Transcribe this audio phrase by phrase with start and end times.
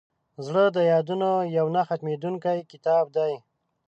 [0.45, 3.33] زړه د یادونو یو نه ختمېدونکی کتاب دی.